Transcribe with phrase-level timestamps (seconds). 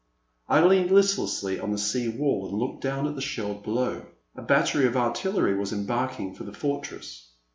[0.49, 4.07] I leaned listlessly on the sea wall and looked down at the Scheldt below.
[4.35, 7.27] A battery of artil lery was embarking for the fortress.